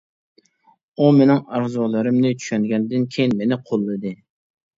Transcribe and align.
ئۇ 1.01 1.09
مېنىڭ 1.17 1.41
ئارزۇلىرىمنى 1.49 2.33
چۈشەنگەندىن 2.41 3.07
كېيىن 3.17 3.37
مېنى 3.43 3.61
قوللىدى. 3.71 4.17